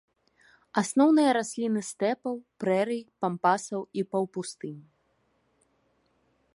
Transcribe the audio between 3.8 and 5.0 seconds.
і паўпустынь.